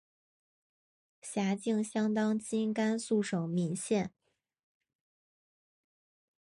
[1.21, 4.11] 辖境相当今甘肃省岷县。